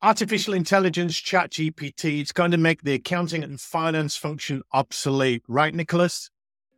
[0.00, 5.74] Artificial intelligence, chat GPT, it's going to make the accounting and finance function obsolete, right,
[5.74, 6.30] Nicolas?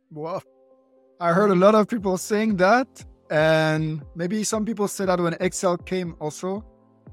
[0.09, 0.41] Well,
[1.19, 2.87] I heard a lot of people saying that.
[3.29, 6.65] And maybe some people said that when Excel came also.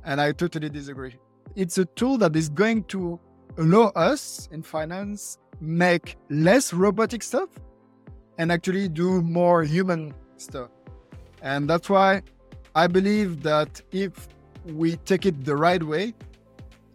[0.03, 1.15] And I totally disagree.
[1.57, 3.21] It's a tool that is going to
[3.59, 7.51] allow us in finance make less robotic stuff
[8.39, 10.71] and actually do more human stuff.
[11.43, 12.23] And that's why
[12.75, 14.29] I believe that if
[14.75, 16.15] we take it the right way,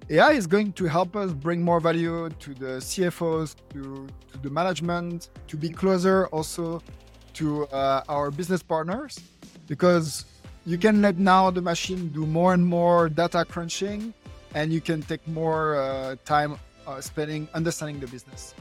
[0.09, 4.49] AI is going to help us bring more value to the CFOs, to, to the
[4.49, 6.81] management, to be closer also
[7.35, 9.19] to uh, our business partners,
[9.67, 10.25] because
[10.65, 14.13] you can let now the machine do more and more data crunching,
[14.55, 18.53] and you can take more uh, time uh, spending understanding the business.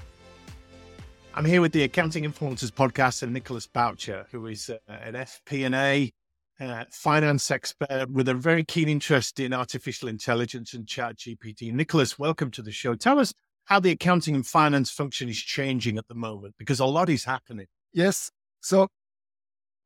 [1.35, 6.13] I'm here with the Accounting Influencers podcast and Nicolas Boucher, who is uh, an FP&A
[6.61, 11.73] uh, finance expert with a very keen interest in artificial intelligence and chat GPT.
[11.73, 12.95] Nicolas, welcome to the show.
[12.95, 13.33] Tell us
[13.65, 17.25] how the accounting and finance function is changing at the moment, because a lot is
[17.25, 17.67] happening.
[17.93, 18.31] Yes.
[18.61, 18.89] So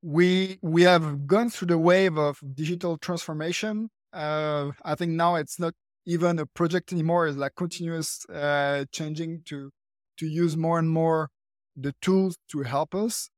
[0.03, 3.91] we we have gone through the wave of digital transformation.
[4.13, 5.75] Uh, I think now it's not
[6.07, 9.71] even a project anymore; it's like continuous uh, changing to
[10.19, 11.31] to use more and more
[11.77, 13.31] the tools to help us.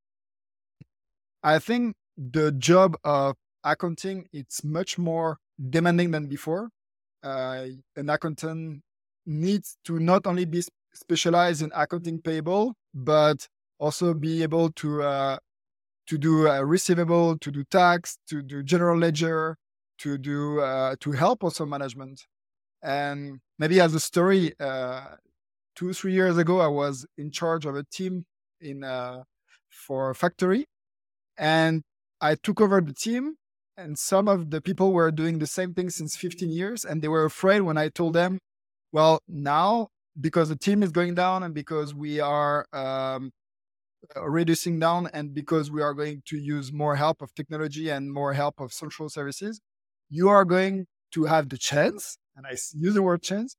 [1.43, 5.39] I think the job of accounting it's much more
[5.71, 6.69] demanding than before.
[7.23, 7.67] Uh,
[7.97, 8.83] an accountant
[9.27, 10.63] needs to not only be
[10.95, 15.39] specialized in accounting payable, but also be able to uh,
[16.07, 19.57] to do a receivable, to do tax, to do general ledger,
[19.99, 22.27] to do uh, to help also management.
[22.83, 25.17] And maybe as a story, uh,
[25.77, 28.25] two three years ago, I was in charge of a team
[28.61, 29.23] in uh,
[29.69, 30.67] for a factory,
[31.37, 31.83] and
[32.21, 33.37] I took over the team
[33.77, 37.09] and some of the people were doing the same thing since 15 years and they
[37.09, 38.39] were afraid when I told them,
[38.93, 39.89] well, now
[40.21, 43.31] because the team is going down and because we are um,
[44.17, 48.13] uh, reducing down and because we are going to use more help of technology and
[48.13, 49.61] more help of social services,
[50.09, 53.57] you are going to have the chance, and I use the word chance,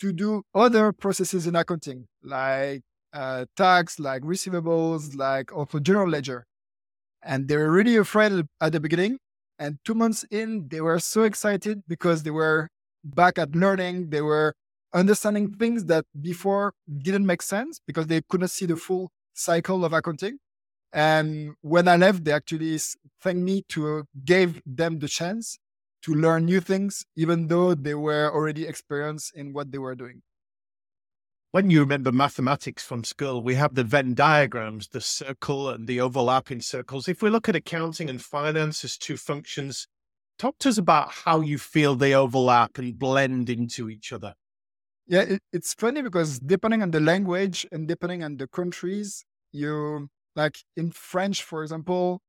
[0.00, 6.46] to do other processes in accounting, like uh, tax, like receivables, like also general ledger.
[7.26, 9.18] And they were really afraid at the beginning.
[9.58, 12.68] And two months in, they were so excited because they were
[13.04, 14.10] back at learning.
[14.10, 14.54] They were
[14.94, 19.92] understanding things that before didn't make sense because they couldn't see the full cycle of
[19.92, 20.38] accounting.
[20.92, 22.78] And when I left, they actually
[23.20, 25.58] thanked me to uh, give them the chance
[26.02, 30.22] to learn new things, even though they were already experienced in what they were doing
[31.56, 35.98] when you remember mathematics from school, we have the Venn diagrams, the circle and the
[35.98, 37.08] overlapping circles.
[37.08, 39.88] If we look at accounting and finance as two functions,
[40.38, 44.34] talk to us about how you feel they overlap and blend into each other.
[45.06, 50.10] Yeah, it, it's funny because depending on the language and depending on the countries, you
[50.34, 52.20] like in French, for example,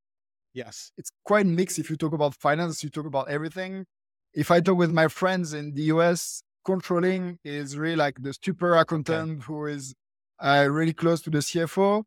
[0.53, 1.79] yes, it's quite mixed.
[1.79, 3.88] If you talk about finance, you talk about everything.
[4.33, 8.75] If I talk with my friends in the US, controlling is really like the super
[8.75, 9.45] accountant okay.
[9.47, 9.95] who is
[10.39, 12.03] uh, really close to the CFO.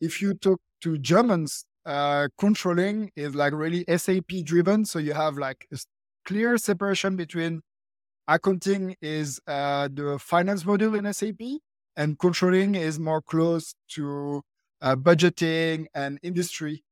[0.00, 4.84] If you talk to Germans, uh, controlling is like really SAP driven.
[4.84, 5.78] So you have like a
[6.26, 7.62] clear separation between
[8.28, 11.60] accounting is uh, the finance module in SAP
[11.96, 14.42] and controlling is more close to
[14.82, 16.82] uh, budgeting and industry.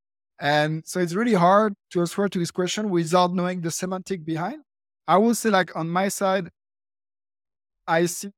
[0.41, 4.63] And so it's really hard to answer to this question without knowing the semantic behind.
[5.09, 6.51] I will say like on my side,
[7.89, 8.31] I see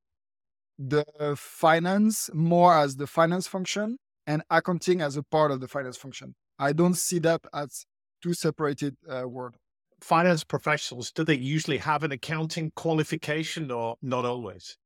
[0.79, 1.05] the
[1.37, 6.35] finance more as the finance function and accounting as a part of the finance function.
[6.59, 7.85] I don't see that as
[8.23, 9.57] two separated uh, words.
[10.01, 14.77] Finance professionals, do they usually have an accounting qualification or not always?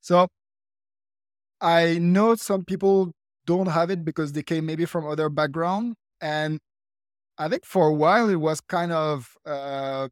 [0.00, 0.26] So
[1.60, 3.12] I know some people
[3.46, 5.94] don't have it because they came maybe from other background.
[6.20, 6.58] And
[7.38, 10.08] I think for a while it was kind of uh,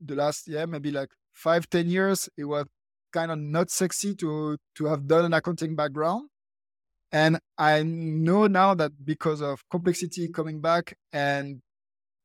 [0.00, 2.66] the last, yeah, maybe like five, ten years, it was
[3.12, 6.28] kind of not sexy to to have done an accounting background.
[7.12, 11.60] And I know now that because of complexity coming back and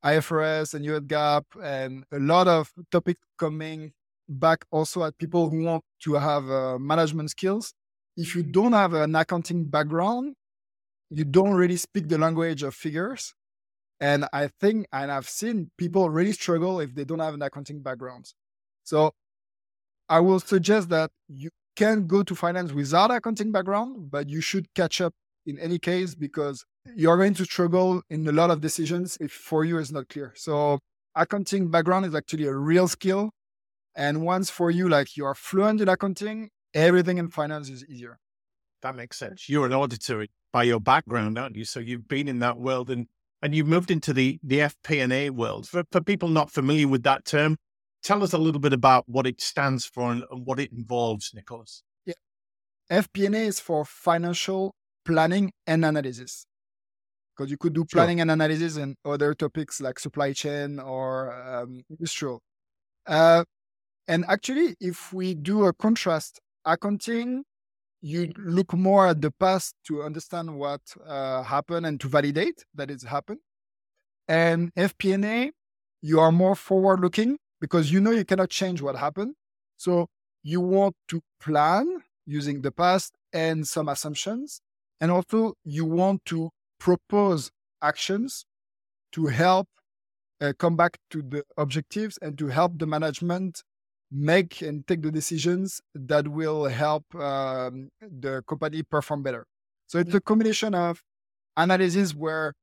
[0.03, 3.91] IFRS and US GAAP and a lot of topics coming
[4.29, 7.73] back also at people who want to have uh, management skills.
[8.15, 10.35] If you don't have an accounting background,
[11.09, 13.33] you don't really speak the language of figures.
[13.99, 17.81] And I think, and I've seen people really struggle if they don't have an accounting
[17.81, 18.31] background.
[18.83, 19.13] So
[20.09, 24.74] I will suggest that you can go to finance without accounting background, but you should
[24.74, 25.13] catch up
[25.45, 26.65] in any case because
[26.95, 30.33] you're going to struggle in a lot of decisions if for you is not clear.
[30.36, 30.80] So
[31.15, 33.31] accounting background is actually a real skill
[33.95, 38.19] And once for you, like you are fluent in accounting, everything in finance is easier.
[38.81, 39.50] That makes sense.
[39.50, 41.65] You're an auditor by your background, aren't you?
[41.65, 43.07] So you've been in that world and
[43.42, 45.68] and you've moved into the the FP&A world.
[45.68, 47.57] For for people not familiar with that term,
[48.07, 51.33] tell us a little bit about what it stands for and, and what it involves,
[51.33, 51.83] Nicolas.
[52.06, 52.13] Yeah.
[52.89, 54.74] FP&A is for financial
[55.04, 56.45] planning and analysis.
[57.36, 58.21] Because you could do planning sure.
[58.21, 62.39] and analysis in other topics like supply chain or um, industrial.
[63.06, 63.44] Uh,
[64.07, 67.44] and actually, if we do a contrast, accounting,
[68.01, 72.89] you look more at the past to understand what uh, happened and to validate that
[72.89, 73.39] it's happened.
[74.30, 75.51] And FP&A,
[76.01, 79.36] you are more forward looking because you know you cannot change what happened.
[79.77, 80.07] So
[80.44, 84.62] you want to plan using the past and some assumptions.
[85.00, 86.50] And also you want to
[86.80, 87.51] propose
[87.81, 88.45] actions
[89.12, 89.68] to help
[90.42, 93.63] uh, come back to the objectives and to help the management
[94.12, 99.45] make and take the decisions that will help um, the company perform better.
[99.88, 101.01] So it's a combination of
[101.56, 102.54] analysis where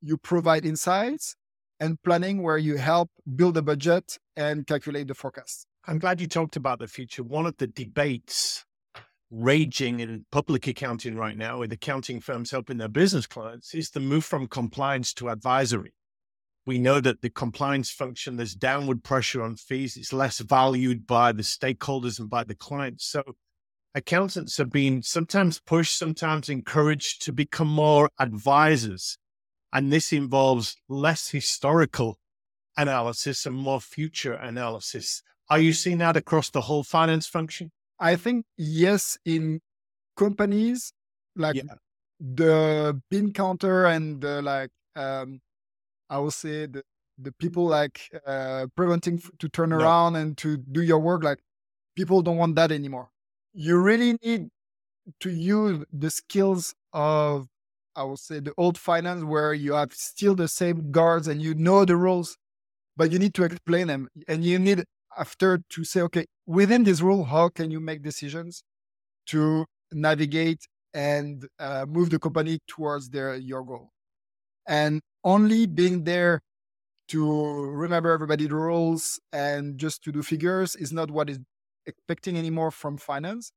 [0.00, 1.36] you provide insights
[1.80, 5.66] and planning where you help build a budget and calculate the forecast.
[5.86, 7.22] I'm glad you talked about the future.
[7.22, 8.64] One of the debates
[9.30, 14.00] raging in public accounting right now with accounting firms helping their business clients is the
[14.00, 15.94] move from compliance to advisory.
[16.66, 19.96] We know that the compliance function, there's downward pressure on fees.
[19.96, 23.06] It's less valued by the stakeholders and by the clients.
[23.06, 23.22] So
[23.94, 29.16] accountants have been sometimes pushed, sometimes encouraged to become more advisors.
[29.72, 32.18] And this involves less historical
[32.76, 35.22] analysis and more future analysis.
[35.48, 37.70] Are you seeing that across the whole finance function?
[37.98, 39.60] I think yes, in
[40.16, 40.92] companies
[41.36, 41.74] like yeah.
[42.18, 45.40] the bin counter and the like um,
[46.08, 46.82] I would say the,
[47.18, 49.76] the people like uh, preventing to turn no.
[49.76, 51.38] around and to do your work, like
[51.96, 53.10] people don't want that anymore.
[53.52, 54.48] You really need
[55.20, 57.46] to use the skills of,
[57.96, 61.54] I would say, the old finance where you have still the same guards and you
[61.54, 62.36] know the rules,
[62.96, 64.08] but you need to explain them.
[64.28, 64.84] And you need
[65.18, 68.62] after to say, okay, within this rule, how can you make decisions
[69.26, 73.90] to navigate and uh, move the company towards their your goal?
[74.66, 76.40] And only being there
[77.08, 81.40] to remember everybody the rules and just to do figures is not what is
[81.86, 83.52] expecting anymore from finance.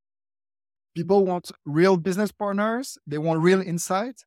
[0.95, 2.98] People want real business partners.
[3.07, 4.24] They want real insight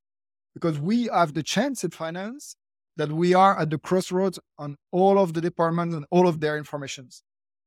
[0.54, 2.56] because we have the chance in finance
[2.96, 6.56] that we are at the crossroads on all of the departments and all of their
[6.56, 7.22] informations.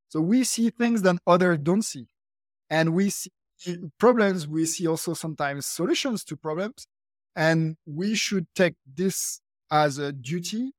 [0.09, 2.07] So we see things that others don't see.
[2.69, 3.29] And we see
[3.99, 4.47] problems.
[4.47, 6.87] We see also sometimes solutions to problems.
[7.35, 9.39] And we should take this
[9.71, 10.71] as a duty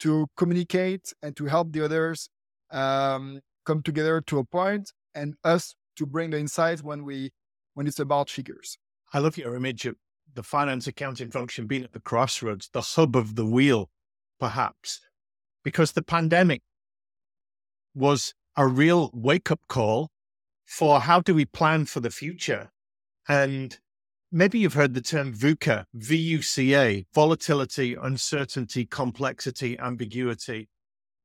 [0.00, 2.28] to communicate and to help the others
[2.70, 7.30] um, come together to a point and us to bring the insights when we
[7.74, 8.78] when it's about figures.
[9.12, 9.96] I love your image of
[10.34, 13.90] the finance accounting function being at the crossroads, the hub of the wheel,
[14.40, 15.00] perhaps,
[15.62, 16.62] because the pandemic
[17.94, 20.10] was a real wake up call
[20.64, 22.70] for how do we plan for the future?
[23.28, 23.78] And
[24.32, 30.68] maybe you've heard the term VUCA, V-U-C-A, volatility, uncertainty, complexity, ambiguity.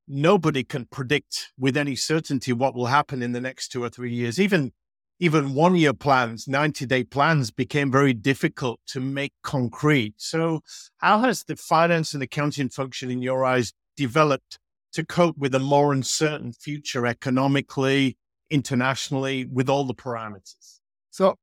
[0.06, 4.12] Nobody can predict with any certainty what will happen in the next two or three
[4.12, 4.40] years.
[4.40, 4.72] Even
[5.20, 10.14] even one year plans, 90 day plans became very difficult to make concrete.
[10.16, 10.62] So,
[10.98, 14.58] how has the finance and accounting function, in your eyes, developed
[14.94, 18.16] to cope with a more uncertain future economically,
[18.48, 20.80] internationally, with all the parameters?
[21.10, 21.36] So,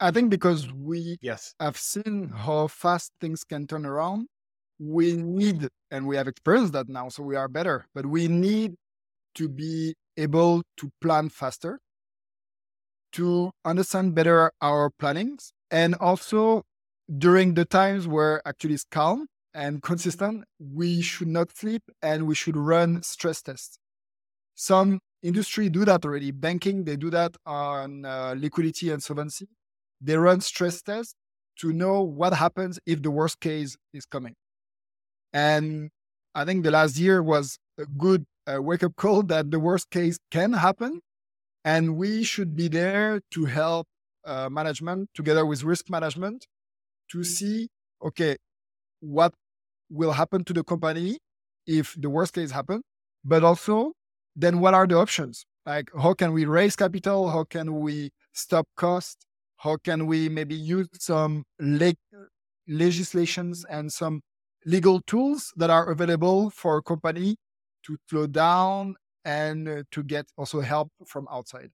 [0.00, 1.54] I think because we yes.
[1.60, 4.26] have seen how fast things can turn around,
[4.80, 8.74] we need, and we have experienced that now, so we are better, but we need
[9.36, 11.78] to be able to plan faster,
[13.12, 16.62] to understand better our plannings, and also
[17.18, 22.34] during the times where actually it's calm and consistent, we should not sleep and we
[22.34, 23.78] should run stress tests.
[24.54, 26.30] Some industry do that already.
[26.30, 29.48] Banking, they do that on uh, liquidity and solvency
[30.02, 31.14] they run stress tests
[31.60, 34.34] to know what happens if the worst case is coming.
[35.32, 35.90] And
[36.34, 39.90] I think the last year was a good uh, wake up call that the worst
[39.90, 41.00] case can happen.
[41.64, 43.86] And we should be there to help
[44.24, 46.46] uh, management together with risk management
[47.10, 47.68] to see,
[48.02, 48.36] okay,
[49.00, 49.34] what
[49.90, 51.18] will happen to the company
[51.66, 52.82] if the worst case happens,
[53.24, 53.92] but also
[54.34, 55.44] then what are the options?
[55.66, 57.30] Like, how can we raise capital?
[57.30, 59.26] How can we stop cost?
[59.58, 61.94] How can we maybe use some le-
[62.68, 64.22] legislations and some
[64.64, 67.36] legal tools that are available for a company
[67.84, 71.70] to slow down and uh, to get also help from outside.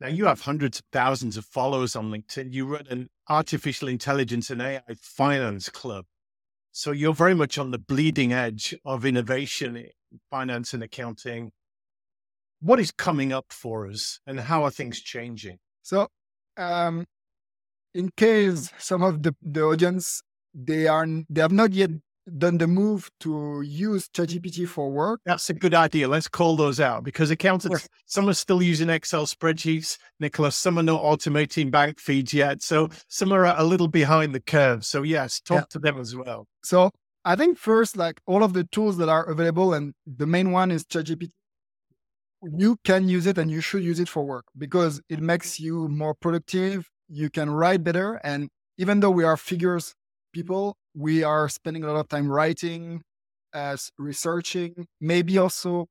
[0.00, 2.52] Now you have hundreds of thousands of followers on LinkedIn.
[2.52, 6.06] You run an artificial intelligence and AI finance club.
[6.72, 9.90] So you're very much on the bleeding edge of innovation in
[10.30, 11.52] finance and accounting.
[12.60, 15.58] What is coming up for us and how are things changing?
[15.82, 16.08] So,
[16.56, 17.06] um,
[17.94, 20.22] in case some of the, the audience
[20.54, 21.90] they are they have not yet
[22.38, 25.20] done the move to use ChatGPT for work.
[25.24, 26.08] That's a good idea.
[26.08, 30.56] Let's call those out because accountants, some are still using Excel spreadsheets, Nicolas.
[30.56, 32.62] Some are not automating bank feeds yet.
[32.62, 34.84] So some are a little behind the curve.
[34.84, 35.66] So, yes, talk yeah.
[35.70, 36.46] to them as well.
[36.62, 36.90] So,
[37.24, 40.70] I think first, like all of the tools that are available, and the main one
[40.70, 41.30] is ChatGPT.
[42.56, 45.88] You can use it and you should use it for work because it makes you
[45.88, 46.88] more productive.
[47.08, 48.14] You can write better.
[48.24, 48.48] And
[48.78, 49.94] even though we are figures
[50.32, 53.02] people, we are spending a lot of time writing,
[53.52, 55.86] as researching, maybe also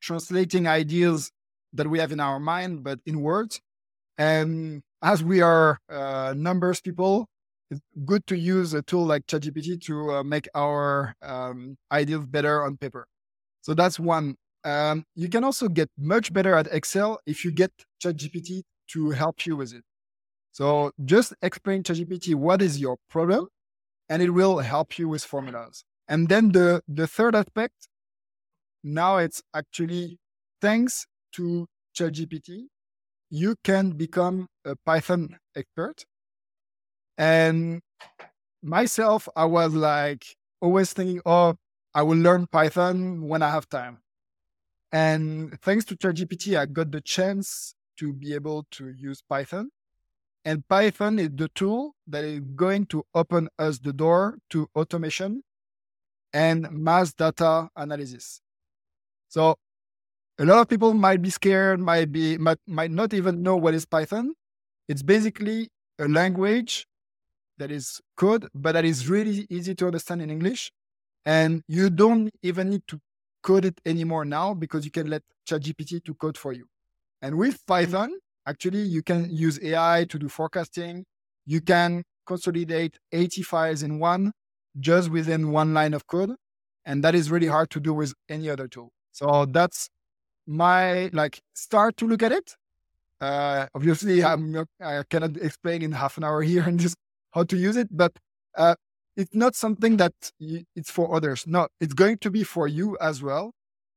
[0.00, 1.30] translating ideas
[1.72, 3.60] that we have in our mind, but in words.
[4.18, 7.26] And as we are uh, numbers people,
[7.70, 12.62] it's good to use a tool like ChatGPT to uh, make our um, ideas better
[12.62, 13.06] on paper.
[13.62, 14.36] So that's one.
[14.64, 19.46] Um, you can also get much better at Excel if you get ChatGPT to help
[19.46, 19.82] you with it.
[20.52, 23.48] So just explain ChatGPT what is your problem
[24.12, 25.84] and it will help you with formulas.
[26.06, 27.88] And then the, the third aspect,
[28.84, 30.18] now it's actually
[30.60, 31.66] thanks to
[31.96, 32.64] ChatGPT,
[33.30, 36.04] you can become a Python expert.
[37.16, 37.80] And
[38.62, 40.26] myself, I was like
[40.60, 41.54] always thinking, oh,
[41.94, 44.00] I will learn Python when I have time.
[44.92, 49.70] And thanks to ChatGPT, I got the chance to be able to use Python.
[50.44, 55.42] And Python is the tool that is going to open us the door to automation
[56.32, 58.40] and mass data analysis.
[59.28, 59.56] So
[60.38, 63.74] a lot of people might be scared, might be might, might not even know what
[63.74, 64.34] is Python.
[64.88, 65.68] It's basically
[65.98, 66.86] a language
[67.58, 70.72] that is code, but that is really easy to understand in English.
[71.24, 72.98] And you don't even need to
[73.42, 76.66] code it anymore now because you can let ChatGPT to code for you.
[77.20, 77.66] And with mm.
[77.66, 78.12] Python,
[78.46, 81.04] Actually, you can use AI to do forecasting.
[81.46, 84.32] You can consolidate 80 files in one
[84.78, 86.34] just within one line of code.
[86.84, 88.90] And that is really hard to do with any other tool.
[89.12, 89.88] So that's
[90.46, 92.56] my like start to look at it.
[93.20, 96.96] Uh, obviously, I'm I cannot explain in half an hour here and just
[97.30, 98.12] how to use it, but
[98.58, 98.74] uh,
[99.16, 101.44] it's not something that it's for others.
[101.46, 103.52] No, it's going to be for you as well.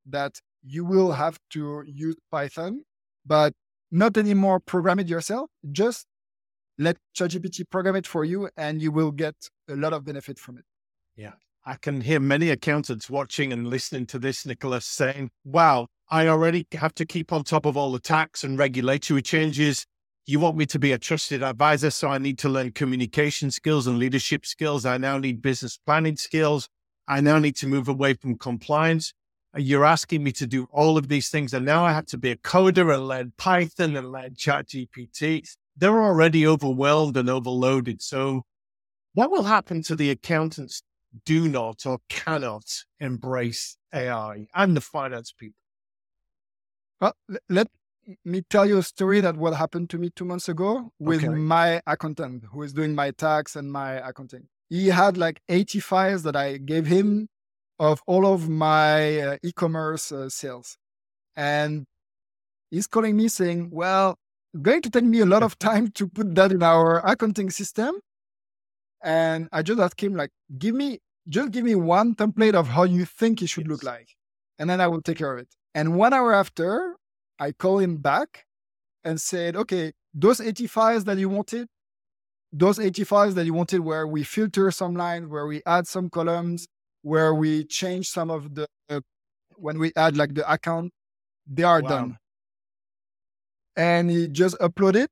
[0.06, 2.84] That you will have to use Python,
[3.26, 3.54] but
[3.96, 5.50] not anymore program it yourself.
[5.72, 6.06] Just
[6.78, 9.36] let ChatGPT program it for you and you will get
[9.70, 10.66] a lot of benefit from it.
[11.16, 11.34] Yeah.
[11.66, 16.68] I can hear many accountants watching and listening to this, Nicolas, saying, wow, I already
[16.74, 19.86] have to keep on top of all the tax and regulatory changes.
[20.28, 23.88] You want me to be a trusted advisor, so I need to learn communication skills
[23.88, 24.86] and leadership skills.
[24.86, 26.68] I now need business planning skills.
[27.08, 29.14] I now need to move away from compliance
[29.58, 31.54] you're asking me to do all of these things.
[31.54, 35.48] And now I have to be a coder and learn Python and learn ChatGPT.
[35.78, 38.02] They're already overwhelmed and overloaded.
[38.02, 38.44] So
[39.14, 40.82] what will happen to the accountants
[41.26, 42.66] do not or cannot
[43.00, 45.60] embrace AI and the finance people?
[47.00, 47.14] Well,
[47.50, 47.68] let
[48.24, 51.34] me tell you a story that what happened to me two months ago with okay.
[51.34, 54.48] my accountant who is doing my tax and my accounting.
[54.70, 57.30] He had like 80 files that I gave him
[57.80, 60.78] of all of my uh, e-commerce uh, sales.
[61.36, 61.86] And
[62.72, 64.18] he's calling me saying, well,
[64.54, 67.50] it's going to take me a lot of time to put that in our accounting
[67.50, 68.00] system.
[69.04, 72.84] And I just asked him, like, give me, just give me one template of how
[72.84, 73.72] you think it should yes.
[73.72, 74.10] look like.
[74.58, 75.50] And then I will take care of it.
[75.74, 76.96] And one hour after,
[77.40, 78.46] I call him back
[79.04, 81.68] and said, okay, those 80 files that you wanted,
[82.54, 86.10] those 80 files that you wanted where we filter some lines, where we add some
[86.10, 86.68] columns,
[87.06, 89.00] where we change some of the uh,
[89.58, 90.92] when we add like the account,
[91.46, 91.88] they are wow.
[91.88, 92.18] done.
[93.76, 95.06] And he just uploaded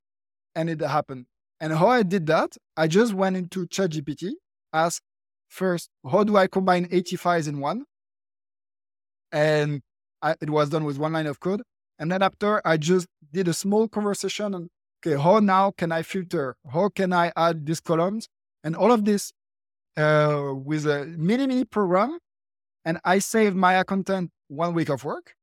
[0.56, 1.28] and it happened.
[1.62, 4.32] And how I did that, I just went into ChatGPT,
[4.74, 5.04] asked
[5.50, 7.86] first, how do I combine 80 files in one?
[9.32, 9.84] And
[10.24, 11.62] I, it was done with one line of code.
[12.00, 14.70] And then after, I just did a small conversation on,
[15.06, 16.56] okay, how now can I filter?
[16.74, 18.30] How can I add these columns?
[18.64, 19.32] And all of this
[19.98, 22.18] uh, with a mini mini program,
[22.86, 25.34] and I saved my accountant one week of work.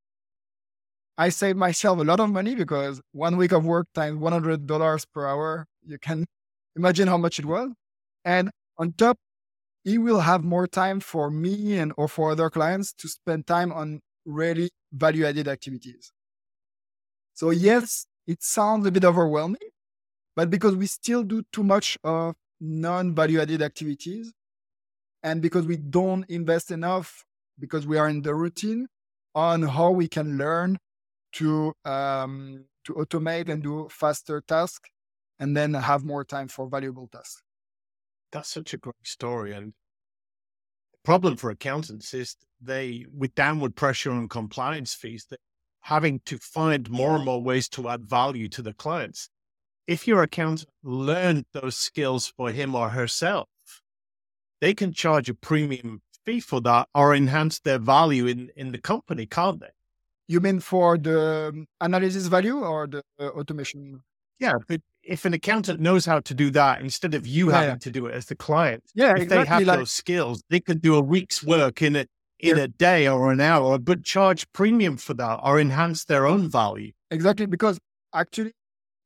[1.18, 4.66] I saved myself a lot of money because one week of work times one hundred
[4.66, 6.26] dollars per hour, you can
[6.76, 7.70] imagine how much it was.
[8.24, 9.18] And on top,
[9.84, 13.72] he will have more time for me and or for other clients to spend time
[13.72, 16.12] on really value added activities.
[17.34, 19.70] So yes, it sounds a bit overwhelming,
[20.36, 24.32] but because we still do too much of non value added activities
[25.22, 27.24] and because we don't invest enough
[27.58, 28.86] because we are in the routine
[29.34, 30.78] on how we can learn
[31.32, 34.90] to um, to automate and do faster tasks
[35.38, 37.42] and then have more time for valuable tasks.
[38.32, 39.52] That's such a great story.
[39.52, 39.72] And
[40.92, 45.38] the problem for accountants is they, with downward pressure on compliance fees, they're
[45.80, 49.28] having to find more and more ways to add value to the clients.
[49.86, 53.48] If your accountant learned those skills for him or herself,
[54.60, 58.78] they can charge a premium fee for that or enhance their value in, in the
[58.78, 59.70] company, can't they?
[60.28, 64.02] You mean for the um, analysis value or the uh, automation?
[64.38, 67.68] Yeah, but if an accountant knows how to do that instead of you Yeah, having
[67.70, 67.76] yeah.
[67.78, 69.64] to do it as the client, Yeah, if they have.
[69.64, 72.06] Like, those skills, they can do a week's work in a
[72.38, 72.62] in Yeah.
[72.64, 76.92] a day or an hour, but charge premium for that or enhance their own value.
[77.10, 77.78] exactly because
[78.14, 78.52] actually,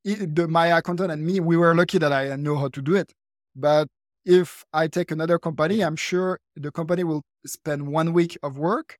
[0.07, 2.95] i- the, my accountant and me, we were lucky that I know how to do
[2.95, 3.11] it.
[3.55, 3.87] But
[4.25, 8.97] if I take another company, I'm sure the company will spend one week of work,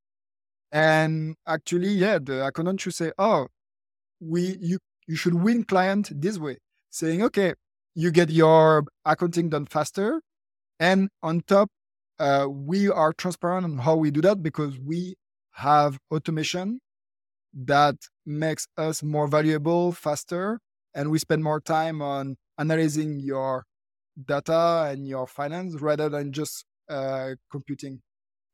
[0.72, 3.48] and actually, yeah, the accountant should say, "Oh,
[4.20, 6.58] we you you should win client this way,"
[6.92, 7.54] saying, "Okay,
[7.96, 10.22] you get your accounting done faster,
[10.80, 11.70] and on top,
[12.20, 15.16] uh, we are transparent on how we do that because we
[15.54, 16.82] have automation
[17.54, 20.60] that makes us more valuable faster
[20.94, 23.66] and we spend more time on analyzing your
[24.24, 28.02] data and your finance rather than just uh, computing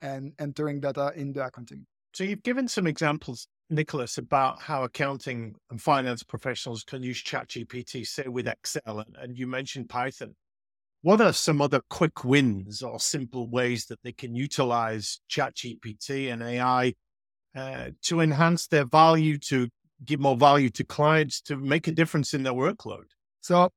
[0.02, 5.56] and entering data in the accounting So you've given some examples, Nicolas, about how accounting
[5.70, 10.36] and finance professionals can use ChatGPT, say with Excel, and, and you mentioned Python.
[11.04, 16.44] What are some other quick wins or simple ways that they can utilize ChatGPT and
[16.44, 16.94] AI
[17.56, 19.68] uh, to enhance their value, to
[20.04, 23.06] give more value to clients, to make a difference in their workload?
[23.42, 23.72] so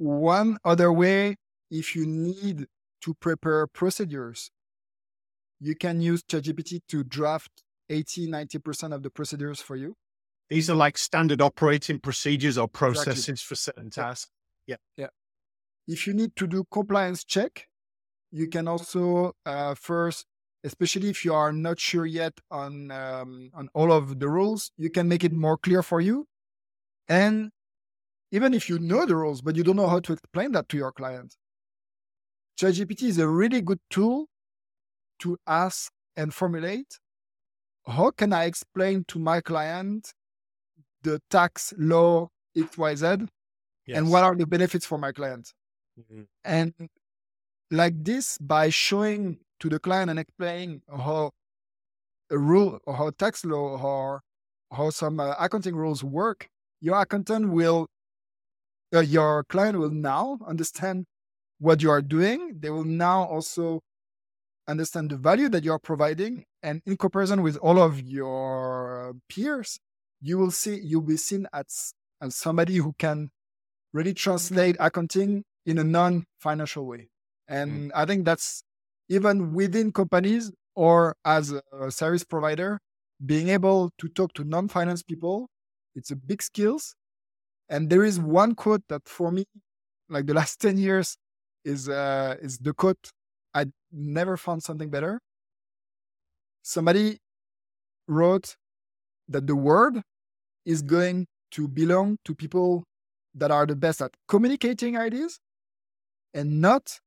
[0.00, 1.36] one other way
[1.70, 2.66] if you need
[3.02, 4.50] to prepare procedures
[5.60, 9.94] you can use ChatGPT to draft 80 90% of the procedures for you
[10.48, 12.92] These are like standard operating procedures or Exactly.
[12.92, 14.30] processes for certain tasks.
[14.66, 14.76] Yeah.
[14.96, 15.10] Yeah.
[15.86, 17.68] If you need to do compliance check,
[18.32, 20.26] you can also uh, first,
[20.64, 24.90] especially if you are not sure yet on um, on all of the rules, you
[24.90, 26.26] can make it more clear for you.
[27.08, 27.50] And
[28.32, 30.76] even if you know the rules, but you don't know how to explain that to
[30.76, 31.36] your client,
[32.58, 34.26] ChatGPT is a really good tool
[35.20, 36.98] to ask and formulate.
[37.86, 40.12] How can I explain to my client
[41.02, 43.28] the tax law XYZ
[43.92, 45.52] and what are the benefits for my client?
[45.98, 46.28] Mhm.
[46.44, 46.74] And
[47.70, 51.32] like this, by showing to the client and explaining how
[52.30, 54.20] a rule or how tax law or
[54.72, 56.48] how some uh, accounting rules work,
[56.80, 57.86] your accountant will,
[58.94, 61.06] uh, your client will now understand
[61.58, 62.56] what you are doing.
[62.58, 63.80] They will now also
[64.66, 66.44] understand the value that you are providing.
[66.62, 69.78] And in comparison with all of your peers,
[70.20, 73.30] you will see, you'll be seen as, as somebody who can
[73.92, 77.08] really translate accounting in a non-financial way.
[77.48, 78.62] And I think that's
[79.08, 82.78] even within companies or as a service provider,
[83.24, 85.48] being able to talk to non-finance people,
[85.94, 86.94] it's a big skills.
[87.70, 89.44] And there is one quote that for me,
[90.10, 91.16] like the last 10 years,
[91.64, 93.10] is uh, is the quote
[93.54, 95.20] I never found something better.
[96.62, 97.18] Somebody
[98.08, 98.56] wrote
[99.28, 100.02] that the world
[100.64, 102.84] is going to belong to people
[103.34, 105.38] that are the best at communicating ideas
[106.34, 106.98] and not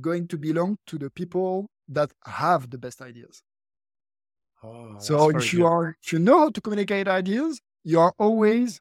[0.00, 3.42] going to belong to the people that have the best ideas.
[4.62, 5.66] Oh, so if you good.
[5.66, 8.80] are if you know how to communicate ideas, you are always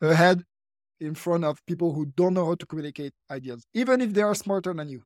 [0.00, 0.42] ahead
[1.00, 4.34] in front of people who don't know how to communicate ideas, even if they are
[4.34, 5.02] smarter than you.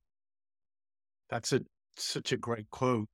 [1.28, 1.62] That's a
[1.96, 3.09] such a great quote.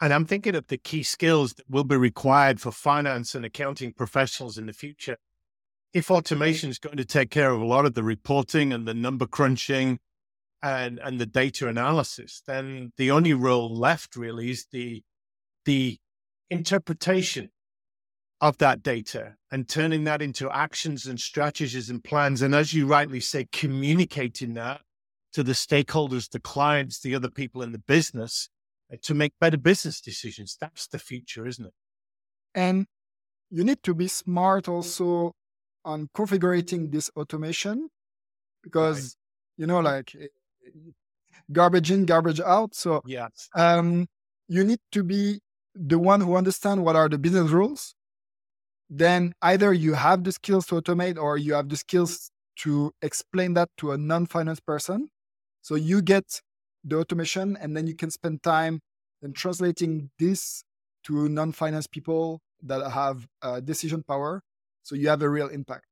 [0.00, 3.92] And I'm thinking of the key skills that will be required for finance and accounting
[3.92, 5.16] professionals in the future.
[5.92, 8.94] If automation is going to take care of a lot of the reporting and the
[8.94, 9.98] number crunching
[10.62, 15.02] and, and the data analysis, then the only role left really is the
[15.64, 15.98] the
[16.50, 17.50] interpretation
[18.42, 22.42] of that data and turning that into actions and strategies and plans.
[22.42, 24.80] And as you rightly say, communicating that
[25.32, 28.50] to the stakeholders, the clients, the other people in the business
[28.92, 30.56] uh, to make better business decisions.
[30.60, 31.72] That's the future, isn't it?
[32.52, 32.86] And
[33.48, 35.32] you need to be smart also
[35.84, 37.88] on configuring this automation
[38.62, 39.16] because,
[39.56, 40.26] you know, like eh,
[41.52, 42.74] garbage in, garbage out.
[42.74, 43.48] So Yes.
[43.54, 44.08] um,
[44.48, 45.40] you need to be
[45.74, 47.94] the one who understand what are the business rules,
[48.94, 53.54] then either you have the skills to automate or you have the skills to explain
[53.54, 55.08] that to a non-finance person.
[55.62, 56.42] So you get
[56.84, 58.80] the automation and then you can spend time
[59.22, 60.62] in translating this
[61.04, 64.42] to non-finance people that have uh, decision power.
[64.82, 65.86] So you have a real impact.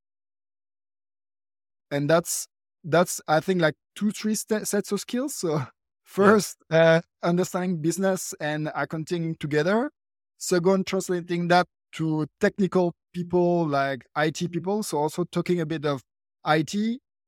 [1.89, 2.47] And that's
[2.83, 5.33] that's I think like two three st- sets of skills.
[5.33, 5.65] So
[6.03, 9.89] first, uh, understanding business and accounting together.
[10.37, 14.83] Second, translating that to technical people like IT people.
[14.83, 16.03] So also talking a bit of
[16.45, 16.73] IT.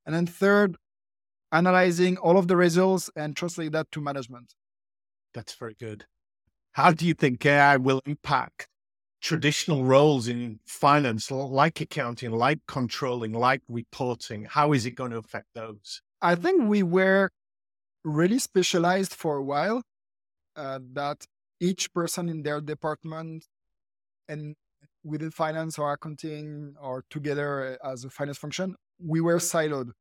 [0.06, 0.78] And then third,
[1.52, 4.54] analyzing all of the results and translate that to management.
[5.34, 6.06] That's very good.
[6.74, 8.68] How do you think AI will impact
[9.22, 14.46] traditional roles in finance, like accounting, like controlling, like reporting?
[14.50, 16.02] How is it going to affect those?
[16.22, 17.30] I think we were
[18.04, 19.84] really specialized for a while,
[20.56, 21.26] uh, that
[21.60, 23.46] each person in their department
[24.28, 24.56] and
[25.04, 29.92] within finance or accounting or together as a finance function, we were siloed.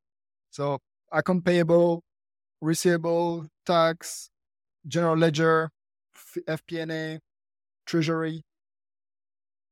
[0.49, 0.79] So
[1.11, 2.03] account payable,
[2.61, 4.29] receivable, tax,
[4.87, 5.69] general ledger,
[6.47, 7.19] FP&A,
[7.85, 8.43] treasury.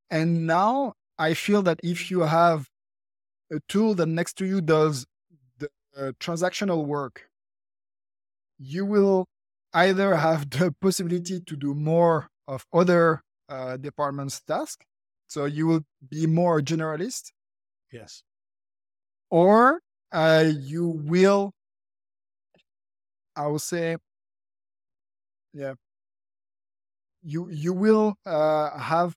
[0.09, 2.67] And now I feel that if you have
[3.51, 5.05] a tool that next to you does
[5.59, 7.29] the uh, transactional work,
[8.57, 9.27] you will
[9.73, 14.85] either have the possibility to do more of other uh, departments' task.
[15.27, 17.31] So you will be more generalist.
[17.91, 18.23] Yes.
[19.29, 21.51] Or uh, you will,
[23.35, 23.97] I will say,
[25.53, 25.73] yeah,
[27.23, 29.15] you you will uh, have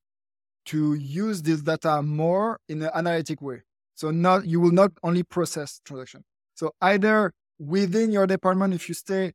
[0.66, 3.62] to use this data more in an analytic way.
[3.94, 6.24] So not you will not only process transaction.
[6.54, 9.32] So either within your department, if you stay,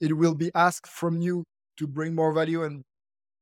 [0.00, 1.44] it will be asked from you
[1.78, 2.84] to bring more value and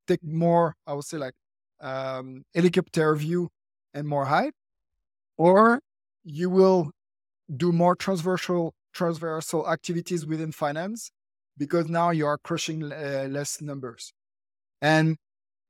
[0.07, 1.35] take more, I would say like
[1.81, 3.49] um, helicopter view
[3.95, 4.53] and more height,
[5.39, 5.81] or
[6.25, 6.93] you will
[7.55, 11.11] do more transversal transversal activities within finance
[11.57, 14.13] because now you are crushing uh, less numbers.
[14.83, 15.17] And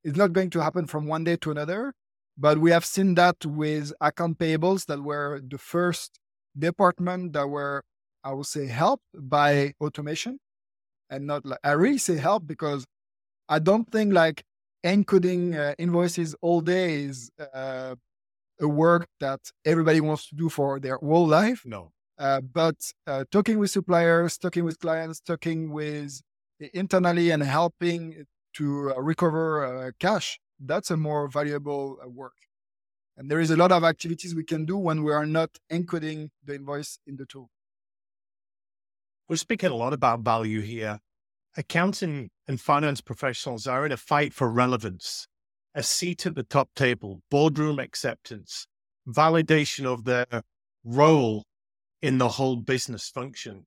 [0.04, 1.92] it's not going to happen from one day to another,
[2.38, 6.18] but we have seen that with account payables that were the first
[6.58, 7.82] department that were,
[8.24, 10.38] I would say, helped by automation.
[11.10, 12.86] And not like, I really say help because
[13.50, 14.44] I don't think like
[14.84, 17.96] encoding uh, invoices all day is uh,
[18.60, 21.62] a work that everybody wants to do for their whole life.
[21.66, 21.92] No.
[22.16, 22.76] Uh, but
[23.08, 26.22] uh, talking with suppliers, talking with clients, talking with
[26.74, 32.34] internally and helping to uh, recover uh, cash, that's a more valuable uh, work.
[33.16, 36.28] And there is a lot of activities we can do when we are not encoding
[36.44, 37.50] the invoice in the tool.
[39.28, 41.00] We're speaking a lot about value here.
[41.56, 45.26] Accounting and finance professionals are in a fight for relevance,
[45.74, 48.66] a seat at the top table, boardroom acceptance,
[49.08, 50.42] validation of their
[50.84, 51.44] role
[52.00, 53.66] in the whole business function.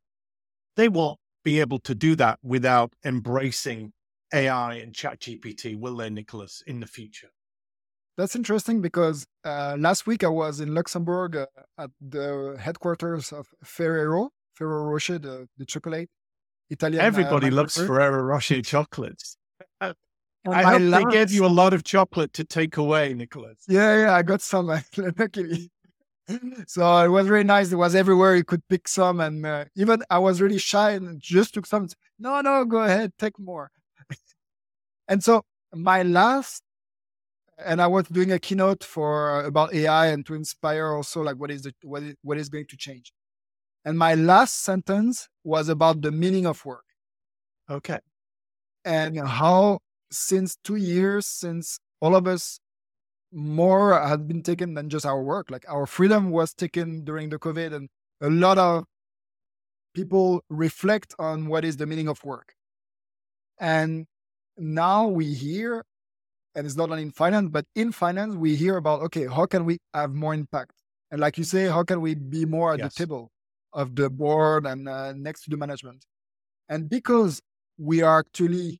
[0.76, 3.92] They won't be able to do that without embracing
[4.34, 7.30] AI and ChatGPT, will they, Nicolas, in the future?
[8.18, 11.46] That's interesting because uh, last week I was in Luxembourg uh,
[11.78, 16.10] at the headquarters of Ferrero, Ferrero Rocher, the, the chocolate.
[16.74, 17.02] Italian.
[17.02, 19.38] Uh, Everybody uh, loves Ferrero Rocher chocolates.
[20.46, 21.06] I hope last...
[21.06, 23.60] they gave you a lot of chocolate to take away, Nicolas.
[23.68, 25.72] Yeah, yeah, I got some luckily.
[26.68, 27.72] so it was really nice.
[27.72, 28.36] It was everywhere.
[28.36, 31.88] You could pick some, and uh, even I was really shy and just took some.
[32.20, 33.72] No, no, go ahead, take more.
[35.06, 36.64] And so my last,
[37.64, 41.36] and I was doing a keynote for uh, about AI and to inspire also like
[41.36, 43.12] what is the what is, what is going to change.
[43.86, 46.86] And my last sentence was about the meaning of work.
[47.70, 48.00] Okay.
[48.86, 49.80] And how
[50.12, 52.60] since two years, since all of us
[53.32, 57.40] more had been taken than just our work, like our freedom was taken during the
[57.40, 57.90] COVID, and
[58.22, 58.86] a lot of
[59.94, 62.54] people reflect on what is the meaning of work.
[63.60, 64.06] And
[64.58, 65.84] now we hear,
[66.56, 69.66] and it's not only in finance, but in finance, we hear about, okay, how can
[69.66, 70.74] we have more impact?
[71.12, 72.94] And like you say, how can we be more at yes.
[72.94, 73.32] the table
[73.74, 76.06] of the board and uh, next to the management?
[76.70, 77.42] And because
[77.78, 78.80] we are actually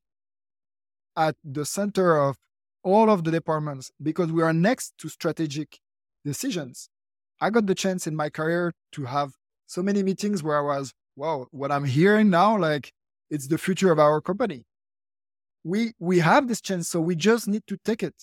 [1.16, 2.36] at the center of
[2.82, 5.78] all of the departments, because we are next to strategic
[6.24, 6.88] decisions,
[7.40, 9.32] I got the chance in my career to have
[9.66, 12.92] so many meetings where I was, wow, what I'm hearing now, like
[13.30, 14.64] it's the future of our company
[15.64, 18.14] we we have this chance so we just need to take it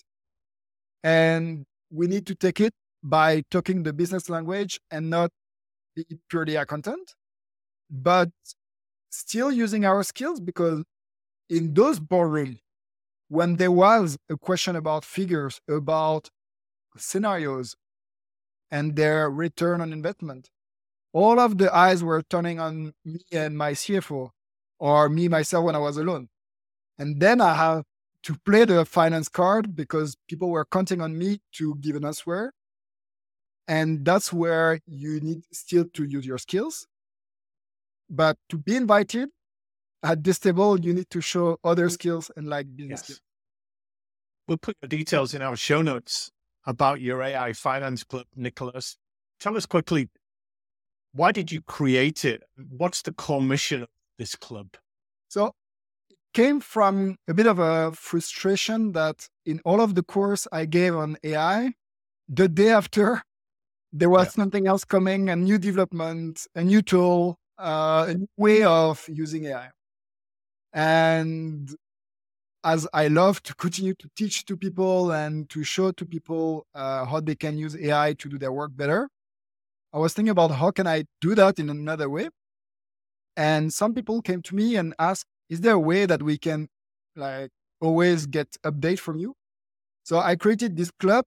[1.03, 5.31] and we need to take it by talking the business language and not
[5.95, 7.15] be purely accountant
[7.89, 8.29] but
[9.09, 10.83] still using our skills because
[11.49, 12.59] in those boardrooms
[13.27, 16.29] when there was a question about figures, about
[16.97, 17.77] scenarios,
[18.69, 20.49] and their return on investment,
[21.13, 24.31] all of the eyes were turning on me and my CFO,
[24.79, 26.27] or me myself when I was alone.
[26.99, 27.85] And then I have
[28.23, 32.53] to play the finance card because people were counting on me to give an answer.
[33.67, 36.87] And that's where you need still to use your skills.
[38.09, 39.29] But to be invited
[40.03, 43.03] at this table, you need to show other skills and like business yes.
[43.03, 43.21] skills.
[44.47, 46.31] We'll put the details in our show notes
[46.65, 48.97] about your AI finance club, Nicolas.
[49.39, 50.09] Tell us quickly,
[51.13, 52.43] why did you create it?
[52.69, 54.75] What's the core mission of this club?
[55.29, 55.53] So
[56.09, 60.65] it came from a bit of a frustration that in all of the course I
[60.65, 61.73] gave on AI,
[62.27, 63.23] the day after
[63.93, 64.31] there was yeah.
[64.31, 69.45] something else coming, a new development, a new tool, uh, a new way of using
[69.45, 69.69] AI.
[70.73, 71.69] And
[72.63, 77.05] as I love to continue to teach to people and to show to people uh,
[77.05, 79.09] how they can use AI to do their work better,
[79.93, 82.29] I was thinking about how can I do that in another way.
[83.35, 86.67] And some people came to me and asked, "Is there a way that we can
[87.15, 87.51] like
[87.81, 89.35] always get update from you?"
[90.03, 91.25] So I created this club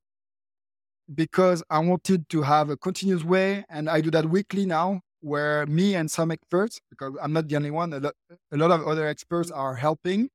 [1.12, 5.66] because I wanted to have a continuous way, and I do that weekly now, where
[5.66, 8.14] me and some experts, because I'm not the only one, a lot,
[8.52, 10.28] a lot of other experts are helping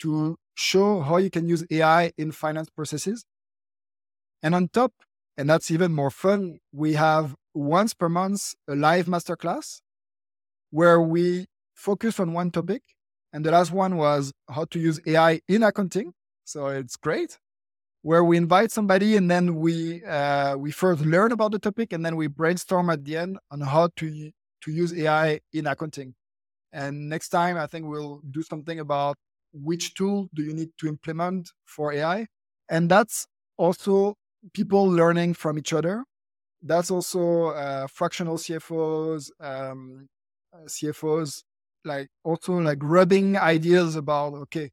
[0.00, 3.24] to show how you can use AI in finance processes.
[4.42, 4.92] And on top,
[5.36, 9.80] and that's even more fun, we have once per month a live masterclass
[10.70, 12.82] where we focus on one topic.
[13.32, 16.12] And the last one was how to use AI in accounting.
[16.44, 17.38] So it's great.
[18.06, 22.06] Where we invite somebody and then we uh, we first learn about the topic and
[22.06, 24.30] then we brainstorm at the end on how to
[24.62, 26.14] to use AI in accounting.
[26.72, 29.16] And next time, I think we'll do something about
[29.52, 32.28] which tool do you need to implement for AI?
[32.68, 34.14] And that's also
[34.52, 36.04] people learning from each other.
[36.62, 40.06] That's also uh, fractional CFOs, um,
[40.54, 41.42] uh, CFOs,
[41.84, 44.70] like also like rubbing ideas about, okay,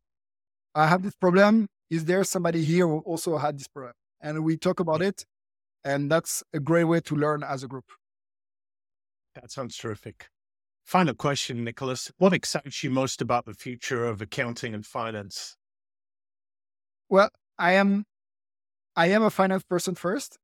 [0.75, 1.67] I have this problem.
[1.93, 3.93] Is there somebody here who also had this problem?
[4.19, 5.09] And we talk about mm.
[5.09, 5.25] it.
[5.85, 7.85] And that's a great way to learn as a group.
[9.35, 10.27] That sounds terrific.
[10.83, 12.11] Final question, Nicolas.
[12.17, 15.55] What excites you most about the future of accounting and finance?
[17.09, 17.29] Well,
[17.59, 18.05] I am
[18.95, 20.37] I am a finance person first.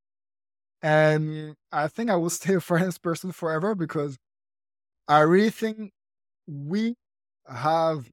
[0.83, 4.17] And I think I will stay a finance person forever because
[5.07, 5.91] I really think
[6.47, 6.93] we
[7.47, 8.09] have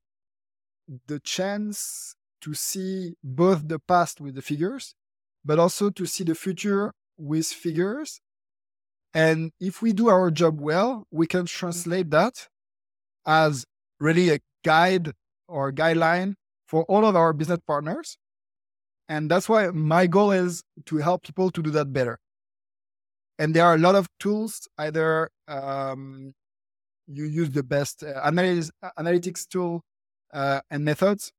[1.07, 4.95] the chance to see both the past with the figures,
[5.45, 8.21] but also to see the future with figures
[9.17, 12.49] and if we do our job well, we can translate that
[13.27, 13.65] as
[13.99, 15.13] really a guide
[15.49, 16.35] or guideline
[16.69, 18.19] for all of our business partners.
[19.09, 22.19] And that's why my goal is to help people to do that better.
[23.39, 26.35] And there are a lot of tools, either um,
[27.07, 29.81] you use the best uh, analysis, analytics tool
[30.35, 31.33] uh, and methods,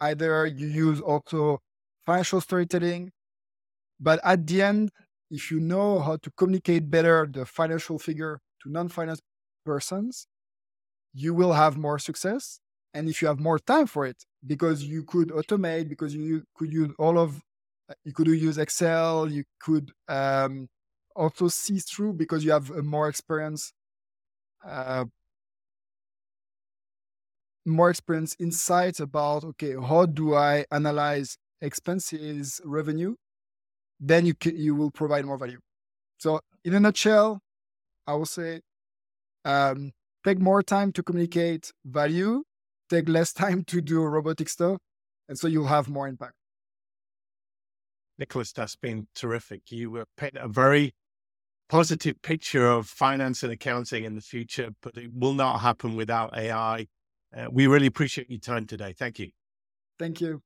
[0.00, 1.60] either you use also
[2.04, 3.12] financial storytelling.
[3.98, 4.90] But at the end,
[5.30, 9.20] if you know how to communicate better the financial figure to non-finance
[9.64, 10.26] persons,
[11.12, 12.60] you will have more success.
[12.94, 16.72] And if you have more time for it, because you could automate, because you could
[16.72, 17.36] use all of,
[17.88, 20.68] uh, you could use Excel, you could um,
[21.14, 23.72] also see through because you have a more experience,
[24.66, 25.04] uh,
[27.70, 33.14] more experience insights about okay, how do I analyze expenses, revenue,
[33.98, 35.60] then you can, you will provide more value.
[36.18, 37.40] So in a nutshell,
[38.06, 38.60] I will say
[39.44, 39.92] um,
[40.24, 42.44] take more time to communicate value,
[42.88, 44.78] take less time to do robotic stuff,
[45.28, 46.34] and so you'll have more impact.
[48.18, 49.62] Nicolas, that's been terrific.
[49.70, 50.92] You were painting a very
[51.70, 56.36] positive picture of finance and accounting in the future, but it will not happen without
[56.36, 56.86] AI.
[57.36, 58.92] Uh, we really appreciate your time today.
[58.92, 59.30] Thank you.
[59.98, 60.42] Thank you.